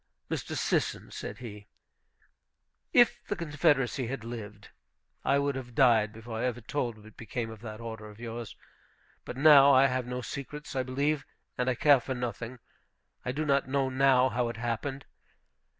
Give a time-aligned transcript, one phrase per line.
[0.31, 0.57] "Mr.
[0.57, 1.67] Sisson," said he,
[2.91, 4.69] "if the Confederacy had lived,
[5.23, 8.55] I would have died before I ever told what became of that order of yours.
[9.25, 11.23] But now I have no secrets, I believe,
[11.55, 12.57] and I care for nothing.
[13.23, 15.05] I do not know now how it happened.